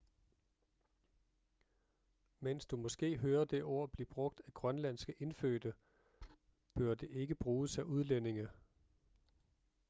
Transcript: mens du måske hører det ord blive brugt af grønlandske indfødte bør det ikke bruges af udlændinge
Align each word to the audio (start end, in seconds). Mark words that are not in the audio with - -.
mens 2.39 2.65
du 2.65 2.77
måske 2.77 3.17
hører 3.17 3.45
det 3.45 3.63
ord 3.63 3.89
blive 3.91 4.05
brugt 4.05 4.41
af 4.47 4.53
grønlandske 4.53 5.13
indfødte 5.21 5.73
bør 6.75 6.93
det 6.95 7.09
ikke 7.09 7.35
bruges 7.35 7.77
af 7.77 7.83
udlændinge 7.83 8.49